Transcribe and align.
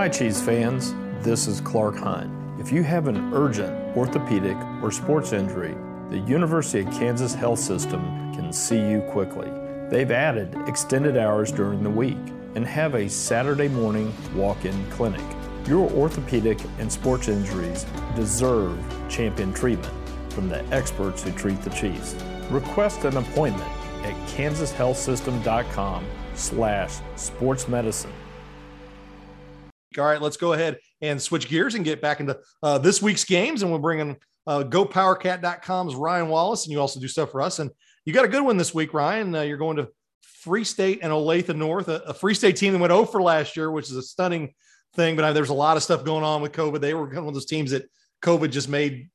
Hi, 0.00 0.08
Chiefs 0.08 0.40
fans. 0.40 0.94
This 1.22 1.46
is 1.46 1.60
Clark 1.60 1.96
Hunt. 1.96 2.30
If 2.58 2.72
you 2.72 2.82
have 2.82 3.06
an 3.06 3.34
urgent 3.34 3.94
orthopedic 3.94 4.56
or 4.82 4.90
sports 4.90 5.34
injury, 5.34 5.76
the 6.08 6.20
University 6.20 6.88
of 6.88 6.94
Kansas 6.94 7.34
Health 7.34 7.58
System 7.58 8.00
can 8.32 8.50
see 8.50 8.80
you 8.80 9.02
quickly. 9.10 9.50
They've 9.90 10.10
added 10.10 10.56
extended 10.66 11.18
hours 11.18 11.52
during 11.52 11.82
the 11.82 11.90
week 11.90 12.16
and 12.54 12.66
have 12.66 12.94
a 12.94 13.10
Saturday 13.10 13.68
morning 13.68 14.10
walk 14.34 14.64
in 14.64 14.90
clinic. 14.90 15.20
Your 15.66 15.90
orthopedic 15.90 16.58
and 16.78 16.90
sports 16.90 17.28
injuries 17.28 17.84
deserve 18.16 18.82
champion 19.10 19.52
treatment 19.52 19.92
from 20.32 20.48
the 20.48 20.64
experts 20.74 21.22
who 21.22 21.30
treat 21.32 21.60
the 21.60 21.68
Chiefs. 21.68 22.16
Request 22.48 23.04
an 23.04 23.18
appointment 23.18 23.70
at 24.02 24.14
kansashealthsystem.com 24.28 26.06
slash 26.32 27.00
sportsmedicine. 27.16 28.14
All 30.00 30.06
right, 30.06 30.20
let's 30.20 30.36
go 30.36 30.52
ahead 30.52 30.78
and 31.00 31.20
switch 31.20 31.48
gears 31.48 31.74
and 31.74 31.84
get 31.84 32.00
back 32.00 32.20
into 32.20 32.38
uh, 32.62 32.78
this 32.78 33.00
week's 33.00 33.24
games. 33.24 33.62
And 33.62 33.70
we're 33.70 33.78
bringing 33.78 34.16
uh, 34.46 34.64
GoPowerCat.com's 34.64 35.94
Ryan 35.94 36.28
Wallace, 36.28 36.64
and 36.64 36.72
you 36.72 36.80
also 36.80 36.98
do 36.98 37.08
stuff 37.08 37.30
for 37.30 37.42
us. 37.42 37.58
And 37.58 37.70
you 38.04 38.12
got 38.12 38.24
a 38.24 38.28
good 38.28 38.42
one 38.42 38.56
this 38.56 38.74
week, 38.74 38.94
Ryan. 38.94 39.34
Uh, 39.34 39.42
you're 39.42 39.58
going 39.58 39.76
to 39.76 39.88
Free 40.22 40.64
State 40.64 41.00
and 41.02 41.12
Olathe 41.12 41.54
North, 41.54 41.88
a, 41.88 41.96
a, 42.06 42.14
Free 42.14 42.34
State 42.34 42.56
team 42.56 42.72
that 42.72 42.78
went 42.78 42.90
0 42.90 43.04
for 43.04 43.20
last 43.20 43.56
year, 43.56 43.70
which 43.70 43.90
is 43.90 43.96
a 43.96 44.02
stunning 44.02 44.54
thing. 44.94 45.16
But 45.16 45.24
I, 45.24 45.32
there's 45.32 45.50
a 45.50 45.54
lot 45.54 45.76
of 45.76 45.82
stuff 45.82 46.04
going 46.04 46.24
on 46.24 46.40
with 46.40 46.52
COVID. 46.52 46.80
They 46.80 46.94
were 46.94 47.06
one 47.06 47.28
of 47.28 47.34
those 47.34 47.46
teams 47.46 47.72
that 47.72 47.90
COVID 48.22 48.50
just 48.50 48.68
made 48.68 49.10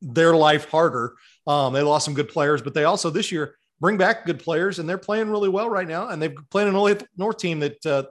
their 0.00 0.34
life 0.34 0.68
harder. 0.70 1.14
Um, 1.46 1.72
they 1.72 1.82
lost 1.82 2.04
some 2.04 2.14
good 2.14 2.28
players, 2.28 2.62
but 2.62 2.74
they 2.74 2.84
also 2.84 3.10
this 3.10 3.30
year 3.30 3.56
bring 3.80 3.96
back 3.96 4.26
good 4.26 4.38
players, 4.38 4.78
and 4.78 4.88
they're 4.88 4.98
playing 4.98 5.30
really 5.30 5.48
well 5.48 5.68
right 5.68 5.86
now. 5.86 6.08
And 6.08 6.20
they've 6.20 6.36
played 6.50 6.66
an 6.66 6.74
Olathe 6.74 7.04
North 7.16 7.38
team 7.38 7.60
that 7.60 7.86
uh, 7.86 8.04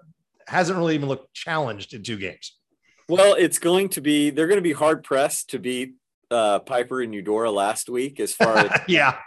hasn't 0.50 0.78
really 0.78 0.96
even 0.96 1.08
looked 1.08 1.34
challenged 1.34 1.94
in 1.94 2.04
two 2.04 2.18
games. 2.18 2.56
Well, 3.08 3.36
it's 3.36 3.60
going 3.60 3.90
to 3.90 4.02
be 4.02 4.30
they're 4.30 4.48
going 4.48 4.58
to 4.58 4.62
be 4.62 4.74
hard 4.74 5.04
pressed 5.04 5.52
to 5.52 5.60
beat 5.60 5.96
uh, 6.32 6.60
Piper 6.60 7.02
and 7.02 7.14
Eudora 7.14 7.52
last 7.52 7.90
week 7.90 8.20
as 8.20 8.34
far 8.34 8.58
as 8.58 8.82
yeah 8.88 9.18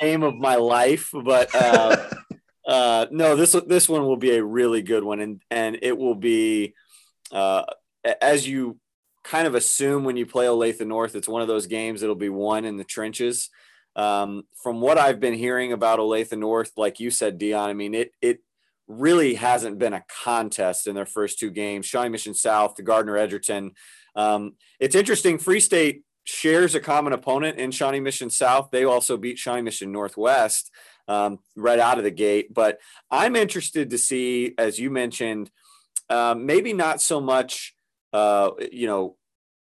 game 0.00 0.22
of 0.22 0.34
my 0.34 0.56
life, 0.56 1.10
but 1.12 1.54
uh, 1.54 2.10
uh, 2.66 3.06
no, 3.10 3.36
this 3.36 3.52
this 3.66 3.88
one 3.88 4.02
will 4.02 4.16
be 4.16 4.36
a 4.36 4.44
really 4.44 4.82
good 4.82 5.04
one, 5.04 5.20
and 5.20 5.42
and 5.50 5.78
it 5.82 5.96
will 5.96 6.14
be 6.14 6.74
uh, 7.32 7.64
as 8.20 8.46
you 8.46 8.78
kind 9.24 9.46
of 9.46 9.54
assume 9.54 10.04
when 10.04 10.16
you 10.16 10.24
play 10.24 10.46
Olathe 10.46 10.86
North, 10.86 11.16
it's 11.16 11.28
one 11.28 11.42
of 11.42 11.48
those 11.48 11.66
games 11.66 12.00
that'll 12.00 12.14
be 12.14 12.28
won 12.28 12.64
in 12.64 12.76
the 12.76 12.84
trenches. 12.84 13.50
Um, 13.96 14.44
from 14.62 14.80
what 14.80 14.98
I've 14.98 15.20
been 15.20 15.34
hearing 15.34 15.72
about 15.72 15.98
Olathe 15.98 16.36
North, 16.38 16.72
like 16.76 17.00
you 17.00 17.10
said, 17.10 17.38
Dion, 17.38 17.70
I 17.70 17.72
mean 17.72 17.94
it 17.94 18.12
it 18.20 18.40
really 18.88 19.34
hasn't 19.34 19.78
been 19.78 19.92
a 19.92 20.04
contest 20.22 20.86
in 20.86 20.94
their 20.94 21.06
first 21.06 21.38
two 21.38 21.50
games. 21.50 21.86
Shawnee 21.86 22.08
Mission 22.08 22.34
South, 22.34 22.76
the 22.76 22.82
Gardner 22.82 23.16
Edgerton. 23.16 23.72
Um, 24.14 24.54
it's 24.78 24.94
interesting. 24.94 25.38
Free 25.38 25.60
State 25.60 26.02
shares 26.24 26.74
a 26.74 26.80
common 26.80 27.12
opponent 27.12 27.58
in 27.58 27.70
Shawnee 27.70 28.00
Mission 28.00 28.30
South. 28.30 28.70
They 28.70 28.84
also 28.84 29.16
beat 29.16 29.38
Shawnee 29.38 29.62
Mission 29.62 29.92
Northwest 29.92 30.70
um, 31.08 31.38
right 31.56 31.78
out 31.78 31.98
of 31.98 32.04
the 32.04 32.10
gate. 32.10 32.52
But 32.52 32.78
I'm 33.10 33.36
interested 33.36 33.90
to 33.90 33.98
see, 33.98 34.54
as 34.58 34.78
you 34.78 34.90
mentioned, 34.90 35.50
uh, 36.08 36.34
maybe 36.36 36.72
not 36.72 37.00
so 37.00 37.20
much, 37.20 37.74
uh, 38.12 38.50
you 38.70 38.86
know, 38.86 39.16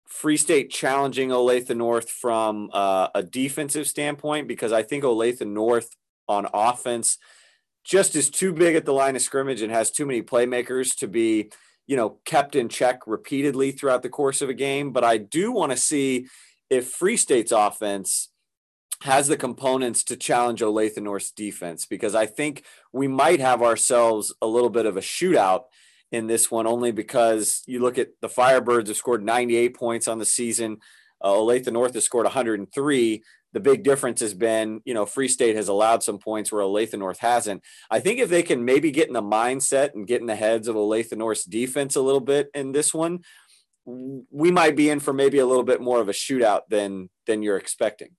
Free 0.08 0.36
State 0.36 0.70
challenging 0.70 1.30
Olathe 1.30 1.74
North 1.74 2.10
from 2.10 2.68
uh, 2.72 3.08
a 3.14 3.22
defensive 3.22 3.86
standpoint 3.86 4.46
because 4.46 4.72
I 4.72 4.82
think 4.82 5.04
Olathe 5.04 5.46
North 5.46 5.90
on 6.28 6.46
offense– 6.52 7.18
just 7.84 8.14
is 8.16 8.30
too 8.30 8.52
big 8.52 8.76
at 8.76 8.84
the 8.84 8.92
line 8.92 9.16
of 9.16 9.22
scrimmage 9.22 9.62
and 9.62 9.72
has 9.72 9.90
too 9.90 10.06
many 10.06 10.22
playmakers 10.22 10.96
to 10.98 11.08
be, 11.08 11.50
you 11.86 11.96
know, 11.96 12.18
kept 12.24 12.54
in 12.54 12.68
check 12.68 13.00
repeatedly 13.06 13.72
throughout 13.72 14.02
the 14.02 14.08
course 14.08 14.40
of 14.40 14.48
a 14.48 14.54
game. 14.54 14.92
But 14.92 15.04
I 15.04 15.16
do 15.18 15.52
want 15.52 15.72
to 15.72 15.78
see 15.78 16.28
if 16.70 16.88
Free 16.88 17.16
State's 17.16 17.52
offense 17.52 18.28
has 19.02 19.26
the 19.26 19.36
components 19.36 20.04
to 20.04 20.16
challenge 20.16 20.60
Olathe 20.60 21.02
North's 21.02 21.32
defense 21.32 21.86
because 21.86 22.14
I 22.14 22.26
think 22.26 22.64
we 22.92 23.08
might 23.08 23.40
have 23.40 23.60
ourselves 23.60 24.32
a 24.40 24.46
little 24.46 24.70
bit 24.70 24.86
of 24.86 24.96
a 24.96 25.00
shootout 25.00 25.64
in 26.12 26.28
this 26.28 26.50
one 26.50 26.66
only 26.66 26.92
because 26.92 27.62
you 27.66 27.80
look 27.80 27.98
at 27.98 28.10
the 28.20 28.28
Firebirds 28.28 28.86
have 28.86 28.96
scored 28.96 29.24
98 29.24 29.74
points 29.74 30.06
on 30.06 30.18
the 30.18 30.24
season. 30.24 30.78
Uh, 31.20 31.30
Olathe 31.30 31.72
North 31.72 31.94
has 31.94 32.04
scored 32.04 32.26
103 32.26 33.22
the 33.52 33.60
big 33.60 33.82
difference 33.82 34.20
has 34.20 34.34
been, 34.34 34.80
you 34.84 34.94
know, 34.94 35.06
Free 35.06 35.28
State 35.28 35.56
has 35.56 35.68
allowed 35.68 36.02
some 36.02 36.18
points 36.18 36.50
where 36.50 36.62
Olathe 36.62 36.98
North 36.98 37.18
hasn't. 37.18 37.62
I 37.90 38.00
think 38.00 38.18
if 38.18 38.28
they 38.28 38.42
can 38.42 38.64
maybe 38.64 38.90
get 38.90 39.08
in 39.08 39.14
the 39.14 39.22
mindset 39.22 39.94
and 39.94 40.06
get 40.06 40.20
in 40.20 40.26
the 40.26 40.36
heads 40.36 40.68
of 40.68 40.76
Olathe 40.76 41.16
North's 41.16 41.44
defense 41.44 41.96
a 41.96 42.00
little 42.00 42.20
bit 42.20 42.48
in 42.54 42.72
this 42.72 42.94
one, 42.94 43.20
we 43.84 44.50
might 44.50 44.76
be 44.76 44.90
in 44.90 45.00
for 45.00 45.12
maybe 45.12 45.38
a 45.38 45.46
little 45.46 45.64
bit 45.64 45.80
more 45.80 46.00
of 46.00 46.08
a 46.08 46.12
shootout 46.12 46.62
than 46.68 47.10
than 47.26 47.42
you're 47.42 47.56
expecting. 47.56 48.10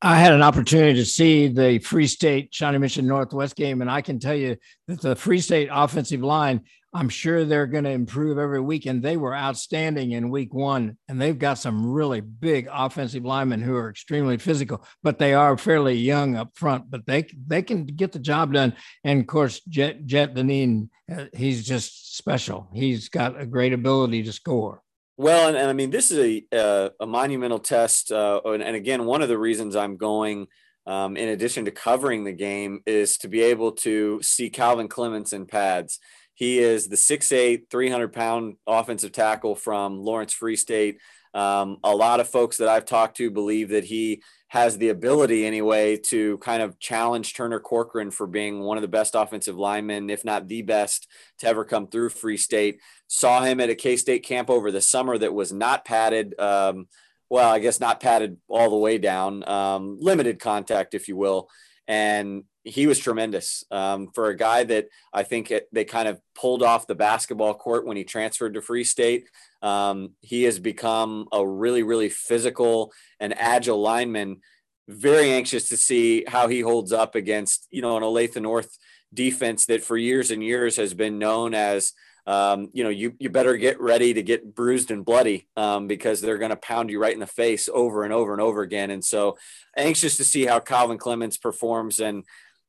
I 0.00 0.16
had 0.16 0.34
an 0.34 0.42
opportunity 0.42 0.94
to 0.98 1.04
see 1.04 1.48
the 1.48 1.78
Free 1.78 2.06
State 2.06 2.54
Shawnee 2.54 2.78
Mission 2.78 3.06
Northwest 3.06 3.56
game, 3.56 3.80
and 3.80 3.90
I 3.90 4.02
can 4.02 4.18
tell 4.18 4.34
you 4.34 4.56
that 4.86 5.00
the 5.00 5.16
Free 5.16 5.40
State 5.40 5.70
offensive 5.72 6.20
line 6.20 6.60
I'm 6.94 7.08
sure 7.08 7.44
they're 7.44 7.66
going 7.66 7.84
to 7.84 7.90
improve 7.90 8.38
every 8.38 8.60
week. 8.60 8.86
And 8.86 9.02
they 9.02 9.16
were 9.16 9.34
outstanding 9.34 10.12
in 10.12 10.30
week 10.30 10.54
one. 10.54 10.96
And 11.08 11.20
they've 11.20 11.38
got 11.38 11.58
some 11.58 11.92
really 11.92 12.20
big 12.20 12.68
offensive 12.72 13.24
linemen 13.24 13.60
who 13.60 13.74
are 13.74 13.90
extremely 13.90 14.38
physical, 14.38 14.84
but 15.02 15.18
they 15.18 15.34
are 15.34 15.58
fairly 15.58 15.94
young 15.94 16.36
up 16.36 16.50
front, 16.54 16.90
but 16.90 17.04
they, 17.04 17.26
they 17.46 17.62
can 17.62 17.84
get 17.84 18.12
the 18.12 18.20
job 18.20 18.52
done. 18.52 18.74
And 19.02 19.20
of 19.20 19.26
course, 19.26 19.60
Jet, 19.68 20.06
Jet 20.06 20.34
Deneen, 20.34 20.88
uh, 21.12 21.26
he's 21.34 21.66
just 21.66 22.16
special. 22.16 22.70
He's 22.72 23.08
got 23.08 23.40
a 23.40 23.44
great 23.44 23.72
ability 23.72 24.22
to 24.22 24.32
score. 24.32 24.80
Well, 25.16 25.48
and, 25.48 25.56
and 25.56 25.68
I 25.68 25.72
mean, 25.72 25.90
this 25.90 26.10
is 26.10 26.18
a, 26.18 26.56
uh, 26.56 26.90
a 27.00 27.06
monumental 27.06 27.58
test. 27.58 28.10
Uh, 28.10 28.40
and, 28.44 28.62
and, 28.62 28.74
again, 28.74 29.04
one 29.04 29.22
of 29.22 29.28
the 29.28 29.38
reasons 29.38 29.76
I'm 29.76 29.96
going, 29.96 30.48
um, 30.86 31.16
in 31.16 31.28
addition 31.28 31.66
to 31.66 31.70
covering 31.70 32.24
the 32.24 32.32
game, 32.32 32.80
is 32.84 33.16
to 33.18 33.28
be 33.28 33.40
able 33.42 33.72
to 33.72 34.20
see 34.22 34.50
Calvin 34.50 34.88
Clements 34.88 35.32
in 35.32 35.46
pads. 35.46 36.00
He 36.34 36.58
is 36.58 36.88
the 36.88 36.96
6'8, 36.96 37.70
300 37.70 38.12
pound 38.12 38.56
offensive 38.66 39.12
tackle 39.12 39.54
from 39.54 39.98
Lawrence 39.98 40.32
Free 40.32 40.56
State. 40.56 40.98
Um, 41.32 41.78
a 41.82 41.94
lot 41.94 42.20
of 42.20 42.28
folks 42.28 42.58
that 42.58 42.68
I've 42.68 42.84
talked 42.84 43.16
to 43.16 43.30
believe 43.30 43.70
that 43.70 43.84
he 43.84 44.22
has 44.48 44.78
the 44.78 44.90
ability, 44.90 45.44
anyway, 45.44 45.96
to 45.96 46.38
kind 46.38 46.62
of 46.62 46.78
challenge 46.78 47.34
Turner 47.34 47.58
Corcoran 47.58 48.12
for 48.12 48.28
being 48.28 48.60
one 48.60 48.78
of 48.78 48.82
the 48.82 48.88
best 48.88 49.16
offensive 49.16 49.56
linemen, 49.56 50.10
if 50.10 50.24
not 50.24 50.46
the 50.46 50.62
best, 50.62 51.08
to 51.38 51.48
ever 51.48 51.64
come 51.64 51.88
through 51.88 52.10
Free 52.10 52.36
State. 52.36 52.78
Saw 53.08 53.42
him 53.42 53.58
at 53.58 53.70
a 53.70 53.74
K 53.74 53.96
State 53.96 54.24
camp 54.24 54.50
over 54.50 54.70
the 54.70 54.80
summer 54.80 55.18
that 55.18 55.34
was 55.34 55.52
not 55.52 55.84
padded. 55.84 56.38
Um, 56.38 56.86
well, 57.28 57.50
I 57.50 57.58
guess 57.58 57.80
not 57.80 57.98
padded 57.98 58.36
all 58.48 58.70
the 58.70 58.76
way 58.76 58.98
down, 58.98 59.48
um, 59.48 59.98
limited 60.00 60.38
contact, 60.38 60.94
if 60.94 61.08
you 61.08 61.16
will. 61.16 61.48
And 61.88 62.44
he 62.64 62.86
was 62.86 62.98
tremendous 62.98 63.62
um, 63.70 64.08
for 64.08 64.28
a 64.28 64.36
guy 64.36 64.64
that 64.64 64.88
I 65.12 65.22
think 65.22 65.50
it, 65.50 65.68
they 65.70 65.84
kind 65.84 66.08
of 66.08 66.20
pulled 66.34 66.62
off 66.62 66.86
the 66.86 66.94
basketball 66.94 67.54
court 67.54 67.86
when 67.86 67.96
he 67.96 68.04
transferred 68.04 68.54
to 68.54 68.62
Free 68.62 68.84
State. 68.84 69.28
Um, 69.60 70.12
he 70.22 70.44
has 70.44 70.58
become 70.58 71.28
a 71.30 71.46
really, 71.46 71.82
really 71.82 72.08
physical 72.08 72.92
and 73.20 73.38
agile 73.38 73.80
lineman. 73.80 74.40
Very 74.88 75.30
anxious 75.30 75.68
to 75.68 75.76
see 75.76 76.24
how 76.26 76.48
he 76.48 76.60
holds 76.60 76.92
up 76.92 77.14
against, 77.14 77.68
you 77.70 77.82
know, 77.82 77.96
an 77.96 78.02
Olathe 78.02 78.40
North 78.40 78.78
defense 79.12 79.66
that 79.66 79.84
for 79.84 79.96
years 79.96 80.30
and 80.30 80.42
years 80.42 80.76
has 80.76 80.94
been 80.94 81.18
known 81.18 81.54
as 81.54 81.92
um, 82.26 82.70
you 82.72 82.84
know, 82.84 82.90
you, 82.90 83.14
you 83.18 83.28
better 83.28 83.56
get 83.56 83.80
ready 83.80 84.14
to 84.14 84.22
get 84.22 84.54
bruised 84.54 84.90
and 84.90 85.04
bloody 85.04 85.46
um, 85.56 85.86
because 85.86 86.20
they're 86.20 86.38
going 86.38 86.50
to 86.50 86.56
pound 86.56 86.90
you 86.90 86.98
right 86.98 87.12
in 87.12 87.20
the 87.20 87.26
face 87.26 87.68
over 87.72 88.02
and 88.04 88.12
over 88.12 88.32
and 88.32 88.40
over 88.40 88.62
again. 88.62 88.90
And 88.90 89.04
so 89.04 89.36
anxious 89.76 90.16
to 90.16 90.24
see 90.24 90.46
how 90.46 90.60
Calvin 90.60 90.96
Clements 90.96 91.36
performs. 91.36 92.00
And 92.00 92.24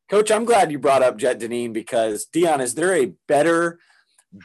Coach, 0.10 0.30
I'm 0.32 0.46
glad 0.46 0.72
you 0.72 0.78
brought 0.78 1.02
up 1.02 1.18
Jet 1.18 1.40
Deneen 1.40 1.74
because 1.74 2.26
Dion, 2.26 2.62
is 2.62 2.76
there 2.76 2.94
a 2.94 3.14
better 3.28 3.80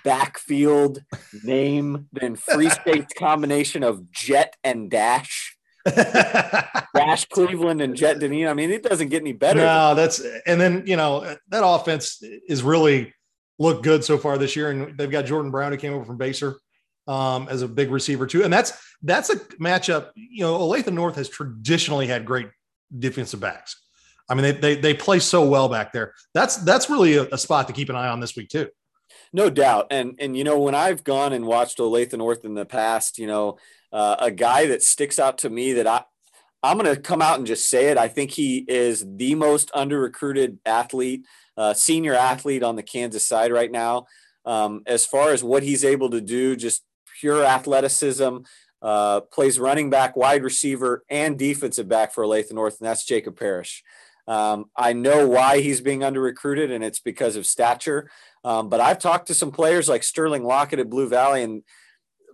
backfield 0.04 1.02
name 1.44 2.08
than 2.12 2.36
Free 2.36 2.70
State's 2.70 3.12
combination 3.12 3.82
of 3.82 4.10
Jet 4.10 4.56
and 4.64 4.90
Dash? 4.90 5.56
Dash 5.84 7.26
Cleveland 7.26 7.82
and 7.82 7.94
Jet 7.94 8.18
Deneen. 8.18 8.48
I 8.48 8.54
mean, 8.54 8.70
it 8.70 8.82
doesn't 8.82 9.08
get 9.08 9.22
any 9.22 9.32
better. 9.32 9.60
No, 9.60 9.94
that's 9.94 10.22
and 10.46 10.60
then 10.60 10.84
you 10.86 10.96
know 10.96 11.36
that 11.48 11.64
offense 11.64 12.22
is 12.48 12.62
really 12.62 13.14
looked 13.58 13.84
good 13.84 14.02
so 14.02 14.16
far 14.16 14.38
this 14.38 14.56
year, 14.56 14.70
and 14.70 14.96
they've 14.96 15.10
got 15.10 15.26
Jordan 15.26 15.50
Brown 15.50 15.72
who 15.72 15.78
came 15.78 15.92
over 15.92 16.04
from 16.04 16.18
Basehor 16.18 16.54
um, 17.06 17.48
as 17.48 17.62
a 17.62 17.68
big 17.68 17.90
receiver 17.90 18.26
too, 18.26 18.44
and 18.44 18.52
that's 18.52 18.78
that's 19.02 19.30
a 19.30 19.36
matchup. 19.58 20.10
You 20.14 20.44
know, 20.44 20.58
Olathe 20.58 20.92
North 20.92 21.16
has 21.16 21.28
traditionally 21.28 22.06
had 22.06 22.24
great 22.24 22.48
defensive 22.98 23.40
backs. 23.40 23.76
I 24.30 24.34
mean, 24.34 24.44
they, 24.44 24.52
they, 24.52 24.74
they 24.76 24.94
play 24.94 25.18
so 25.18 25.44
well 25.44 25.68
back 25.68 25.92
there. 25.92 26.14
That's, 26.32 26.56
that's 26.58 26.88
really 26.88 27.16
a, 27.16 27.24
a 27.32 27.36
spot 27.36 27.66
to 27.66 27.74
keep 27.74 27.90
an 27.90 27.96
eye 27.96 28.08
on 28.08 28.20
this 28.20 28.36
week 28.36 28.48
too. 28.48 28.68
No 29.32 29.50
doubt. 29.50 29.88
And, 29.90 30.14
and, 30.20 30.36
you 30.36 30.44
know, 30.44 30.58
when 30.58 30.74
I've 30.74 31.04
gone 31.04 31.32
and 31.32 31.46
watched 31.46 31.78
Olathe 31.78 32.16
North 32.16 32.44
in 32.44 32.54
the 32.54 32.64
past, 32.64 33.18
you 33.18 33.26
know, 33.26 33.58
uh, 33.92 34.16
a 34.20 34.30
guy 34.30 34.66
that 34.66 34.82
sticks 34.82 35.18
out 35.18 35.38
to 35.38 35.50
me 35.50 35.74
that 35.74 35.86
I, 35.86 36.04
I'm 36.62 36.78
going 36.78 36.94
to 36.94 37.00
come 37.00 37.22
out 37.22 37.38
and 37.38 37.46
just 37.46 37.68
say 37.68 37.88
it. 37.88 37.98
I 37.98 38.08
think 38.08 38.30
he 38.30 38.58
is 38.68 39.04
the 39.16 39.34
most 39.34 39.70
under 39.74 39.98
recruited 40.00 40.58
athlete, 40.64 41.26
uh, 41.56 41.74
senior 41.74 42.14
athlete 42.14 42.62
on 42.62 42.76
the 42.76 42.82
Kansas 42.82 43.26
side 43.26 43.52
right 43.52 43.70
now. 43.70 44.06
um, 44.44 44.82
as 44.86 45.06
far 45.06 45.30
as 45.32 45.44
what 45.44 45.62
he's 45.62 45.84
able 45.84 46.10
to 46.10 46.20
do, 46.20 46.56
just 46.56 46.82
pure 47.20 47.44
athleticism. 47.44 48.38
Uh, 48.82 49.20
plays 49.20 49.60
running 49.60 49.90
back, 49.90 50.16
wide 50.16 50.42
receiver, 50.42 51.04
and 51.10 51.38
defensive 51.38 51.86
back 51.86 52.14
for 52.14 52.24
Olathe 52.24 52.50
North, 52.52 52.80
and 52.80 52.88
that's 52.88 53.04
Jacob 53.04 53.38
Parrish. 53.38 53.84
Um, 54.30 54.66
I 54.76 54.92
know 54.92 55.26
why 55.26 55.60
he's 55.60 55.80
being 55.80 56.04
under 56.04 56.20
recruited, 56.20 56.70
and 56.70 56.84
it's 56.84 57.00
because 57.00 57.34
of 57.34 57.46
stature. 57.46 58.08
Um, 58.44 58.68
but 58.68 58.80
I've 58.80 59.00
talked 59.00 59.26
to 59.26 59.34
some 59.34 59.50
players 59.50 59.88
like 59.88 60.04
Sterling 60.04 60.44
Lockett 60.44 60.78
at 60.78 60.88
Blue 60.88 61.08
Valley 61.08 61.42
and 61.42 61.64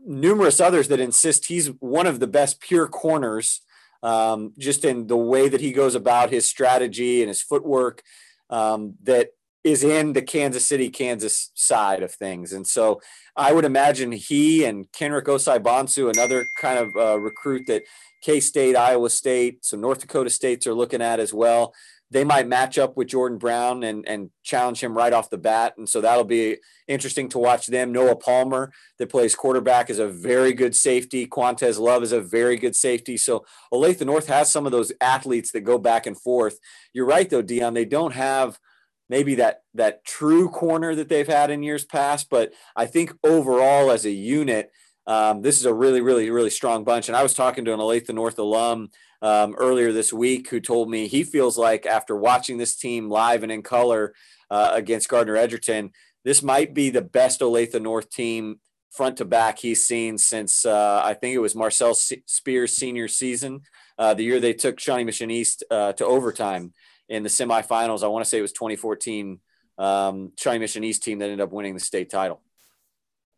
numerous 0.05 0.61
others 0.61 0.89
that 0.89 1.01
insist 1.01 1.47
he's 1.47 1.69
one 1.81 2.07
of 2.07 2.21
the 2.21 2.27
best 2.27 2.61
pure 2.61 2.87
corners, 2.87 3.63
um, 4.03 4.53
just 4.59 4.85
in 4.85 5.07
the 5.07 5.17
way 5.17 5.49
that 5.49 5.63
he 5.63 5.73
goes 5.73 5.95
about 5.95 6.29
his 6.29 6.47
strategy 6.47 7.23
and 7.23 7.29
his 7.29 7.41
footwork. 7.41 8.03
Um, 8.51 8.97
that 9.05 9.31
is 9.67 9.83
in 9.83 10.13
the 10.13 10.23
Kansas 10.23 10.65
City, 10.65 10.89
Kansas 10.91 11.51
side 11.55 12.03
of 12.05 12.13
things. 12.13 12.53
And 12.53 12.65
so 12.65 13.01
I 13.35 13.53
would 13.53 13.65
imagine 13.65 14.13
he 14.13 14.65
and 14.65 14.87
Kenrick 14.93 15.27
Osai 15.27 15.59
Bonsu, 15.59 16.09
another 16.09 16.47
kind 16.61 16.79
of 16.79 16.89
uh, 16.97 17.19
recruit 17.19 17.67
that 17.67 17.83
K 18.23 18.39
State, 18.39 18.77
Iowa 18.77 19.11
State, 19.11 19.65
some 19.65 19.81
North 19.81 20.01
Dakota 20.01 20.31
states 20.31 20.69
are 20.69 20.75
looking 20.75 21.03
at 21.03 21.19
as 21.19 21.35
well. 21.35 21.75
They 22.13 22.23
might 22.23 22.47
match 22.47 22.79
up 22.79 22.97
with 22.97 23.09
Jordan 23.09 23.39
Brown 23.39 23.83
and, 23.83 24.07
and 24.07 24.31
challenge 24.45 24.81
him 24.81 24.97
right 24.97 25.13
off 25.13 25.31
the 25.31 25.37
bat. 25.37 25.75
And 25.77 25.89
so 25.89 26.01
that'll 26.01 26.23
be 26.23 26.59
interesting 26.87 27.29
to 27.31 27.39
watch 27.39 27.67
them. 27.67 27.91
Noah 27.91 28.15
Palmer, 28.15 28.73
that 29.01 29.11
plays 29.11 29.35
quarterback, 29.35 29.91
is 29.91 29.99
a 29.99 30.07
very 30.07 30.53
good 30.53 30.77
safety. 30.77 31.27
Quantez 31.27 31.81
Love 31.81 32.05
is 32.05 32.13
a 32.13 32.21
very 32.21 32.57
good 32.57 32.77
safety. 32.77 33.17
So 33.17 33.45
Olathe 33.75 34.07
North 34.07 34.29
has 34.29 34.53
some 34.53 34.67
of 34.67 34.71
those 34.71 34.93
athletes 35.01 35.51
that 35.51 35.63
go 35.63 35.77
back 35.77 36.07
and 36.07 36.17
forth. 36.17 36.61
You're 36.93 37.07
right, 37.07 37.29
though, 37.29 37.43
Dion. 37.43 37.75
They 37.75 37.85
don't 37.85 38.15
have– 38.15 38.61
maybe 39.09 39.37
that 39.37 39.63
that 39.75 40.05
true 40.05 40.49
corner 40.49 40.95
that 40.95 41.09
they've 41.09 41.27
had 41.27 41.51
in 41.51 41.63
years 41.63 41.85
past. 41.85 42.29
But 42.31 42.53
I 42.75 42.87
think 42.87 43.13
overall, 43.25 43.91
as 43.91 44.05
a 44.05 44.11
unit, 44.11 44.71
um, 45.07 45.43
this 45.43 45.59
is 45.59 45.67
a 45.67 45.75
really, 45.75 46.01
really, 46.01 46.31
really 46.31 46.51
strong 46.51 46.85
bunch. 46.85 47.09
And 47.09 47.17
I 47.17 47.23
was 47.23 47.35
talking 47.35 47.65
to 47.65 47.73
an 47.73 47.81
Olathe 47.81 48.13
North 48.13 48.39
alum 48.39 48.91
um, 49.23 49.55
earlier 49.59 49.93
this 49.93 50.13
week 50.13 50.51
who 50.51 50.61
told 50.61 50.91
me 50.91 51.07
he 51.07 51.25
feels 51.25 51.57
like 51.57 51.87
after 51.87 52.17
watching 52.17 52.59
this 52.59 52.77
team 52.77 53.09
live 53.09 53.43
and 53.43 53.53
in 53.53 53.63
color 53.63 54.15
uh, 54.51 54.71
against 54.73 55.09
Gardner 55.09 55.37
Edgerton, 55.37 55.91
this 56.25 56.43
might 56.43 56.75
be 56.75 56.91
the 56.91 57.03
best 57.03 57.41
Olathe 57.41 57.81
North 57.81 58.11
team 58.11 58.61
front 58.91 59.19
to 59.19 59.25
back 59.25 59.59
he's 59.59 59.87
seen 59.87 60.17
since 60.19 60.65
uh, 60.65 61.03
I 61.05 61.15
think 61.15 61.35
it 61.35 61.41
was 61.41 61.55
Marcel 61.55 61.95
Spears' 61.95 62.73
senior 62.73 63.09
season, 63.09 63.61
uh, 63.99 64.15
the 64.15 64.25
year 64.25 64.41
they 64.41 64.55
took 64.55 64.81
Shawnee 64.81 65.05
Mission 65.05 65.31
East 65.31 65.63
uh, 65.71 65.93
to 65.95 66.07
overtime 66.07 66.73
in 67.09 67.23
the 67.23 67.29
semifinals. 67.29 68.03
I 68.03 68.09
want 68.09 68.25
to 68.25 68.29
say 68.29 68.39
it 68.39 68.43
was 68.43 68.53
2014 68.53 69.41
um, 69.79 70.33
Shawnee 70.39 70.59
Mission 70.59 70.85
East 70.85 71.03
team 71.03 71.19
that 71.19 71.27
ended 71.27 71.41
up 71.41 71.53
winning 71.53 71.75
the 71.75 71.81
state 71.81 72.11
title. 72.11 72.43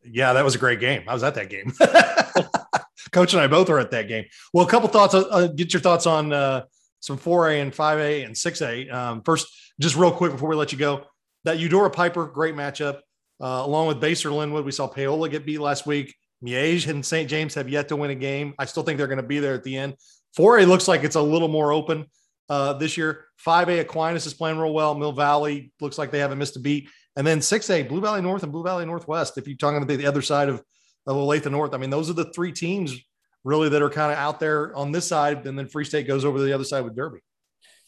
Yeah, 0.05 0.35
that 0.35 0.45
was 0.45 0.55
a 0.55 0.59
great 0.59 0.81
game. 0.81 1.03
I 1.09 1.15
was 1.15 1.23
at 1.23 1.35
that 1.35 1.51
game. 1.51 1.73
Coach 3.11 3.33
and 3.33 3.43
I 3.43 3.47
both 3.47 3.69
were 3.69 3.81
at 3.81 3.91
that 3.91 4.09
game. 4.09 4.27
Well, 4.53 4.67
a 4.67 4.71
couple 4.71 4.89
thoughts. 4.89 5.15
Uh, 5.15 5.23
uh 5.31 5.47
get 5.49 5.73
your 5.73 5.81
thoughts 5.81 6.07
on 6.07 6.33
uh, 6.33 6.65
some 7.01 7.19
4A 7.19 7.63
and 7.63 7.73
5A 7.73 8.25
and 8.25 8.35
6A. 8.35 8.93
Um, 8.93 9.23
first, 9.23 9.49
just 9.81 9.97
real 9.97 10.13
quick 10.13 10.33
before 10.33 10.49
we 10.49 10.57
let 10.57 10.73
you 10.73 10.79
go, 10.79 11.05
that 11.45 11.59
Eudora 11.59 11.91
Piper, 11.91 12.27
great 12.27 12.55
matchup. 12.55 13.01
Uh, 13.41 13.63
along 13.65 13.87
with 13.87 14.01
Basehor 14.01 14.33
Linwood, 14.33 14.65
we 14.65 14.73
saw 14.73 14.89
Paola 14.89 15.29
get 15.29 15.47
beat 15.47 15.61
last 15.61 15.87
week. 15.87 16.15
Miege 16.45 16.89
and 16.89 17.05
St. 17.05 17.29
James 17.29 17.55
have 17.55 17.69
yet 17.69 17.89
to 17.89 17.97
win 17.97 18.11
a 18.11 18.15
game. 18.15 18.55
I 18.59 18.65
still 18.65 18.83
think 18.83 18.99
they're 18.99 19.07
going 19.07 19.19
to 19.19 19.23
be 19.23 19.39
there 19.41 19.55
at 19.55 19.65
the 19.65 19.77
end. 19.77 19.95
4A 20.37 20.67
looks 20.67 20.87
like 20.87 21.03
it's 21.03 21.17
a 21.17 21.23
little 21.23 21.49
more 21.49 21.73
open 21.73 22.07
uh, 22.49 22.73
this 22.75 22.97
year. 22.97 23.27
5A 23.45 23.81
Aquinas 23.81 24.27
is 24.27 24.35
playing 24.35 24.59
real 24.59 24.73
well. 24.73 24.95
Mill 24.95 25.13
Valley 25.13 25.73
looks 25.81 25.99
like 25.99 26.11
they 26.11 26.19
haven't 26.19 26.39
missed 26.39 26.57
a 26.57 26.61
beat. 26.61 26.89
And 27.17 27.27
then 27.27 27.41
6A, 27.41 27.89
Blue 27.89 28.01
Valley 28.01 28.23
North 28.23 28.43
and 28.43 28.53
Blue 28.53 28.63
Valley 28.63 28.87
Northwest. 28.87 29.39
If 29.39 29.49
you're 29.49 29.57
talking 29.57 29.83
about 29.83 29.97
the 29.97 30.07
other 30.07 30.23
side 30.23 30.49
of, 30.49 30.63
of 31.07 31.17
Olathe 31.17 31.51
North, 31.51 31.75
I 31.75 31.79
mean, 31.79 31.91
those 31.91 32.11
are 32.11 32.15
the 32.15 32.33
three 32.33 32.53
teams 32.53 32.97
really 33.45 33.69
that 33.69 33.83
are 33.83 33.91
kind 33.91 34.13
of 34.13 34.19
out 34.19 34.41
there 34.41 34.75
on 34.77 34.93
this 34.93 35.07
side. 35.07 35.47
And 35.47 35.59
then 35.59 35.67
Free 35.67 35.85
State 35.85 36.07
goes 36.07 36.25
over 36.25 36.39
to 36.39 36.45
the 36.45 36.53
other 36.53 36.65
side 36.65 36.85
with 36.85 36.97
Derby. 36.97 37.21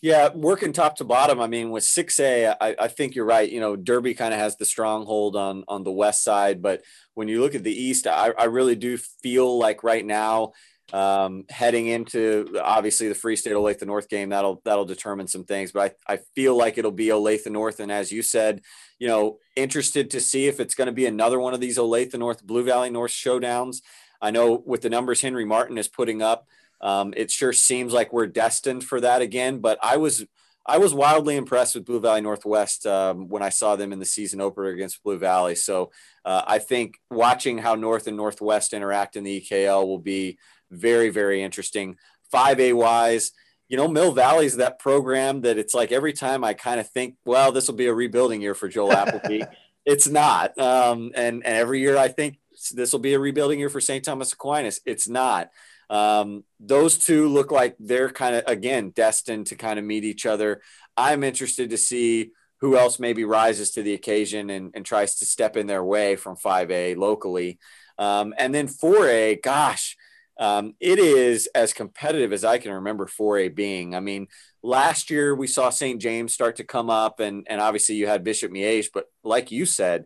Yeah, 0.02 0.30
working 0.34 0.72
top 0.72 0.96
to 0.96 1.04
bottom. 1.04 1.40
I 1.40 1.46
mean, 1.46 1.70
with 1.70 1.84
6A, 1.84 2.56
I, 2.58 2.74
I 2.78 2.88
think 2.88 3.14
you're 3.14 3.26
right. 3.26 3.50
You 3.50 3.60
know, 3.60 3.76
Derby 3.76 4.14
kind 4.14 4.32
of 4.32 4.40
has 4.40 4.56
the 4.56 4.64
stronghold 4.64 5.36
on 5.36 5.62
on 5.68 5.84
the 5.84 5.92
west 5.92 6.24
side, 6.24 6.62
but 6.62 6.80
when 7.12 7.28
you 7.28 7.42
look 7.42 7.54
at 7.54 7.64
the 7.64 7.74
east, 7.74 8.06
I, 8.06 8.32
I 8.38 8.44
really 8.44 8.76
do 8.76 8.96
feel 8.96 9.58
like 9.58 9.84
right 9.84 10.04
now 10.04 10.52
um, 10.92 11.44
heading 11.48 11.86
into 11.86 12.58
obviously 12.62 13.08
the 13.08 13.14
Free 13.14 13.36
State 13.36 13.52
Olathe 13.52 13.84
North 13.86 14.08
game. 14.08 14.30
That'll 14.30 14.60
that'll 14.64 14.84
determine 14.84 15.28
some 15.28 15.44
things, 15.44 15.72
but 15.72 15.96
I, 16.08 16.14
I 16.14 16.18
feel 16.34 16.56
like 16.56 16.78
it'll 16.78 16.90
be 16.90 17.06
Olathe 17.06 17.50
North, 17.50 17.80
and 17.80 17.92
as 17.92 18.10
you 18.10 18.22
said, 18.22 18.62
you 18.98 19.08
know, 19.08 19.38
interested 19.56 20.10
to 20.10 20.20
see 20.20 20.46
if 20.46 20.60
it's 20.60 20.74
going 20.74 20.86
to 20.86 20.92
be 20.92 21.06
another 21.06 21.38
one 21.38 21.54
of 21.54 21.60
these 21.60 21.78
Olathe 21.78 22.16
North 22.18 22.44
Blue 22.44 22.64
Valley 22.64 22.90
North 22.90 23.12
showdowns. 23.12 23.78
I 24.20 24.30
know 24.30 24.62
with 24.66 24.82
the 24.82 24.90
numbers 24.90 25.20
Henry 25.20 25.44
Martin 25.44 25.78
is 25.78 25.88
putting 25.88 26.20
up, 26.22 26.46
um, 26.80 27.14
it 27.16 27.30
sure 27.30 27.52
seems 27.52 27.92
like 27.92 28.12
we're 28.12 28.26
destined 28.26 28.84
for 28.84 29.00
that 29.00 29.22
again. 29.22 29.58
But 29.58 29.78
I 29.82 29.96
was 29.96 30.24
I 30.66 30.78
was 30.78 30.94
wildly 30.94 31.36
impressed 31.36 31.74
with 31.74 31.86
Blue 31.86 32.00
Valley 32.00 32.20
Northwest 32.20 32.86
um, 32.86 33.28
when 33.28 33.42
I 33.42 33.48
saw 33.48 33.76
them 33.76 33.92
in 33.92 33.98
the 33.98 34.04
season 34.04 34.40
opener 34.40 34.68
against 34.68 35.02
Blue 35.02 35.18
Valley. 35.18 35.54
So 35.54 35.90
uh, 36.24 36.42
I 36.46 36.58
think 36.58 36.98
watching 37.10 37.58
how 37.58 37.74
North 37.74 38.06
and 38.06 38.16
Northwest 38.16 38.72
interact 38.72 39.16
in 39.16 39.24
the 39.24 39.40
EKL 39.40 39.86
will 39.86 39.98
be 39.98 40.38
very, 40.70 41.10
very 41.10 41.42
interesting. 41.42 41.96
5A 42.32 42.74
wise, 42.74 43.32
you 43.68 43.76
know, 43.76 43.88
Mill 43.88 44.12
Valley's 44.12 44.56
that 44.56 44.78
program 44.78 45.42
that 45.42 45.56
it's 45.56 45.74
like 45.74 45.92
every 45.92 46.12
time 46.12 46.44
I 46.44 46.54
kind 46.54 46.80
of 46.80 46.88
think, 46.88 47.16
well, 47.24 47.52
this 47.52 47.68
will 47.68 47.76
be 47.76 47.86
a 47.86 47.94
rebuilding 47.94 48.42
year 48.42 48.54
for 48.54 48.68
Joel 48.68 48.92
Appleby. 48.96 49.42
it's 49.86 50.08
not. 50.08 50.56
Um, 50.58 51.12
and, 51.14 51.44
and 51.44 51.56
every 51.56 51.80
year 51.80 51.96
I 51.96 52.08
think 52.08 52.38
this 52.68 52.92
will 52.92 53.00
be 53.00 53.14
a 53.14 53.18
rebuilding 53.18 53.58
year 53.58 53.70
for 53.70 53.80
St. 53.80 54.04
Thomas 54.04 54.32
Aquinas. 54.32 54.80
It's 54.84 55.08
not. 55.08 55.50
Um, 55.88 56.44
those 56.60 56.98
two 56.98 57.28
look 57.28 57.50
like 57.50 57.74
they're 57.80 58.10
kind 58.10 58.36
of, 58.36 58.44
again, 58.46 58.90
destined 58.90 59.48
to 59.48 59.56
kind 59.56 59.78
of 59.78 59.84
meet 59.84 60.04
each 60.04 60.26
other. 60.26 60.60
I'm 60.96 61.24
interested 61.24 61.70
to 61.70 61.76
see 61.76 62.30
who 62.60 62.76
else 62.76 63.00
maybe 63.00 63.24
rises 63.24 63.72
to 63.72 63.82
the 63.82 63.94
occasion 63.94 64.50
and, 64.50 64.70
and 64.74 64.84
tries 64.84 65.16
to 65.16 65.26
step 65.26 65.56
in 65.56 65.66
their 65.66 65.82
way 65.82 66.14
from 66.14 66.36
5A 66.36 66.96
locally. 66.96 67.58
Um, 67.98 68.34
and 68.38 68.54
then 68.54 68.68
4A, 68.68 69.42
gosh, 69.42 69.96
um, 70.38 70.74
it 70.78 70.98
is 70.98 71.48
as 71.54 71.72
competitive 71.72 72.32
as 72.32 72.44
I 72.44 72.58
can 72.58 72.72
remember 72.72 73.06
4A 73.06 73.54
being. 73.54 73.94
I 73.94 74.00
mean, 74.00 74.28
last 74.62 75.10
year 75.10 75.34
we 75.34 75.46
saw 75.46 75.70
St. 75.70 76.00
James 76.00 76.32
start 76.32 76.56
to 76.56 76.64
come 76.64 76.88
up, 76.88 77.20
and, 77.20 77.46
and 77.48 77.60
obviously 77.60 77.96
you 77.96 78.06
had 78.06 78.24
Bishop 78.24 78.52
Miege, 78.52 78.88
but 78.92 79.06
like 79.24 79.50
you 79.50 79.66
said, 79.66 80.04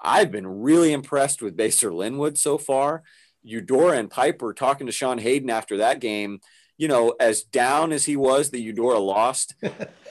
I've 0.00 0.30
been 0.30 0.46
really 0.46 0.92
impressed 0.92 1.42
with 1.42 1.56
Basehor 1.56 1.92
Linwood 1.92 2.38
so 2.38 2.58
far. 2.58 3.02
Eudora 3.42 3.98
and 3.98 4.10
Piper 4.10 4.52
talking 4.52 4.86
to 4.86 4.92
Sean 4.92 5.18
Hayden 5.18 5.50
after 5.50 5.78
that 5.78 6.00
game, 6.00 6.40
you 6.76 6.88
know, 6.88 7.14
as 7.18 7.42
down 7.42 7.92
as 7.92 8.04
he 8.04 8.16
was, 8.16 8.50
the 8.50 8.60
Eudora 8.60 8.98
lost. 8.98 9.54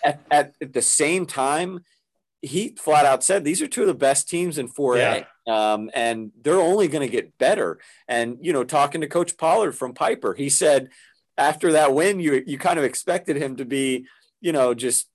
at, 0.04 0.22
at, 0.32 0.56
at, 0.62 0.74
the 0.74 0.82
same 0.82 1.26
time, 1.26 1.82
he 2.42 2.76
flat 2.78 3.06
out 3.06 3.24
said 3.24 3.44
these 3.44 3.62
are 3.62 3.68
two 3.68 3.82
of 3.82 3.88
the 3.88 3.94
best 3.94 4.30
teams 4.30 4.58
in 4.58 4.68
4A. 4.68 4.98
Yeah 4.98 5.24
um, 5.48 5.90
and 5.94 6.32
they're 6.42 6.60
only 6.60 6.88
going 6.88 7.08
to 7.08 7.12
get 7.12 7.38
better. 7.38 7.80
And 8.08 8.38
you 8.42 8.54
know, 8.54 8.64
talking 8.64 9.02
to 9.02 9.08
Coach 9.08 9.38
Pollard 9.38 9.72
from 9.72 9.94
Piper, 9.94 10.34
he 10.34 10.50
said 10.50 10.90
after 11.38 11.72
that 11.74 11.94
win, 11.94 12.20
you 12.20 12.44
you 12.46 12.58
kind 12.58 12.78
of 12.78 12.86
expected 12.86 13.38
him 13.38 13.56
to 13.56 13.66
be, 13.66 14.06
you 14.42 14.52
know, 14.52 14.74
just 14.74 15.08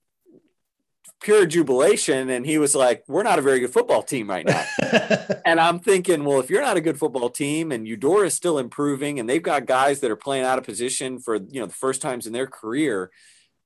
pure 1.23 1.47
jubilation 1.47 2.31
and 2.31 2.45
he 2.45 2.59
was 2.59 2.75
like 2.75 3.05
we're 3.07 3.23
not 3.23 3.39
a 3.39 3.43
very 3.43 3.61
good 3.61 3.73
football 3.73 4.03
team 4.03 4.29
right 4.29 4.45
now 4.45 4.65
and 5.47 5.61
i'm 5.61 5.79
thinking 5.79 6.25
well 6.25 6.41
if 6.41 6.51
you're 6.51 6.61
not 6.61 6.77
a 6.77 6.81
good 6.81 6.99
football 6.99 7.31
team 7.31 7.71
and 7.71 7.87
eudora 7.87 8.27
is 8.27 8.35
still 8.35 8.59
improving 8.59 9.21
and 9.21 9.29
they've 9.29 9.43
got 9.43 9.65
guys 9.65 10.01
that 10.01 10.11
are 10.11 10.17
playing 10.17 10.45
out 10.45 10.59
of 10.59 10.65
position 10.65 11.19
for 11.19 11.37
you 11.37 11.61
know 11.61 11.67
the 11.67 11.73
first 11.73 12.03
times 12.03 12.27
in 12.27 12.33
their 12.33 12.47
career 12.47 13.11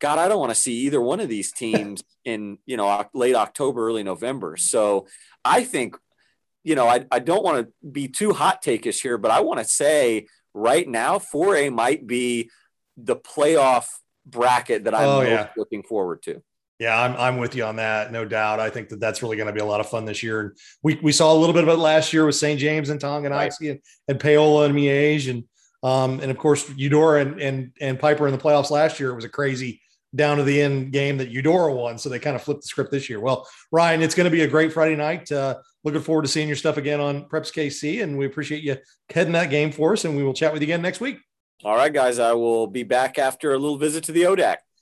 god 0.01 0.19
i 0.19 0.29
don't 0.29 0.41
want 0.41 0.51
to 0.51 0.61
see 0.61 0.75
either 0.81 1.01
one 1.01 1.21
of 1.21 1.29
these 1.29 1.51
teams 1.53 2.03
in 2.25 2.59
you 2.67 2.77
know 2.77 3.05
late 3.15 3.35
october 3.35 3.87
early 3.87 4.03
november 4.03 4.57
so 4.57 5.07
i 5.45 5.65
think 5.65 5.97
you 6.67 6.75
know, 6.75 6.89
I, 6.89 7.07
I 7.13 7.21
don't 7.21 7.45
want 7.45 7.65
to 7.65 7.89
be 7.89 8.09
too 8.09 8.33
hot 8.33 8.61
takeish 8.61 9.01
here, 9.01 9.19
but 9.19 9.31
I 9.31 9.39
want 9.39 9.61
to 9.61 9.65
say 9.65 10.27
right 10.53 10.87
now, 10.87 11.21
4A 11.21 11.73
might 11.73 12.09
be 12.09 12.51
the 12.97 13.15
playoff 13.15 13.87
bracket 14.27 14.83
that 14.85 14.95
I'm 14.95 15.09
oh, 15.09 15.21
yeah. 15.21 15.51
looking 15.57 15.85
forward 15.85 16.25
to. 16.25 16.43
Yeah, 16.79 17.01
I'm, 17.01 17.17
I'm 17.17 17.37
with 17.39 17.55
you 17.55 17.65
on 17.65 17.77
that. 17.77 18.13
No 18.13 18.27
doubt. 18.27 18.61
I 18.61 18.69
think 18.69 18.91
that 18.91 19.01
that's 19.01 19.23
really 19.23 19.37
going 19.37 19.47
to 19.47 19.53
be 19.53 19.61
a 19.61 19.65
lot 19.65 19.81
of 19.81 19.89
fun 19.89 20.05
this 20.05 20.23
year. 20.23 20.41
And 20.41 20.51
we, 20.83 20.99
we 21.03 21.13
saw 21.13 21.33
a 21.33 21.39
little 21.39 21.55
bit 21.55 21.63
of 21.63 21.71
it 21.71 21.79
last 21.79 22.13
year 22.13 22.27
with 22.27 22.35
St. 22.35 22.61
James 22.61 22.91
and 22.91 23.01
Tong 23.01 23.25
and 23.25 23.35
right. 23.35 23.53
and, 23.63 23.81
and 24.09 24.21
Paola 24.21 24.67
and 24.67 24.75
Miege. 24.75 25.31
And, 25.31 25.45
um, 25.83 26.21
and 26.21 26.31
of 26.31 26.37
course, 26.37 26.71
Eudora 26.77 27.23
and, 27.23 27.41
and, 27.41 27.73
and 27.81 27.99
Piper 27.99 28.27
in 28.27 28.33
the 28.33 28.39
playoffs 28.39 28.71
last 28.71 29.01
year. 29.01 29.11
It 29.11 29.15
was 29.15 29.25
a 29.25 29.31
crazy 29.31 29.81
down 30.15 30.37
to 30.37 30.43
the 30.43 30.61
end 30.61 30.93
game 30.93 31.17
that 31.19 31.31
Eudora 31.31 31.75
won. 31.75 31.97
So 31.99 32.09
they 32.09 32.19
kind 32.19 32.37
of 32.37 32.43
flipped 32.43 32.63
the 32.63 32.69
script 32.69 32.91
this 32.91 33.09
year. 33.09 33.21
Well, 33.21 33.49
Ryan, 33.73 34.03
it's 34.03 34.15
going 34.15 34.27
to 34.27 34.31
be 34.31 34.43
a 34.43 34.49
great 34.49 34.73
Friday 34.73 34.97
night. 34.97 35.33
Uh, 35.33 35.57
looking 35.83 36.03
forward 36.03 36.23
to 36.23 36.29
seeing 36.29 36.49
your 36.49 36.57
stuff 36.57 36.77
again 36.77 37.01
on 37.01 37.25
Preps 37.25 37.53
KC. 37.53 38.03
And 38.03 38.19
we 38.19 38.27
appreciate 38.27 38.63
you 38.63 38.77
heading 39.11 39.33
that 39.33 39.51
game 39.51 39.73
for 39.73 39.95
us. 39.95 40.05
And 40.05 40.17
we 40.17 40.23
will 40.23 40.35
chat 40.35 40.53
with 40.53 40.61
you 40.61 40.67
again 40.67 40.83
next 40.83 41.01
week. 41.01 41.19
All 41.65 41.77
right, 41.77 41.93
guys. 41.93 42.19
I 42.19 42.35
will 42.35 42.67
be 42.67 42.83
back 42.83 43.19
after 43.19 43.55
a 43.55 43.59
little 43.59 43.79
visit 43.79 44.05
to 44.05 44.13
the 44.13 44.23
ODAC. 44.23 44.57